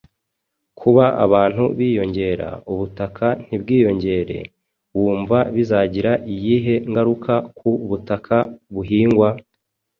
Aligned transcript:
Kuba 0.79 1.05
abantu 1.25 1.63
biyongera, 1.77 2.47
ubutaka 2.71 3.27
ntibwiyongere 3.45 4.39
wumva 4.97 5.37
bizagira 5.55 6.11
iyihe 6.33 6.75
ngaruka 6.89 7.33
ku 7.57 7.69
butaka 7.89 8.37
buhingwa? 8.73 9.29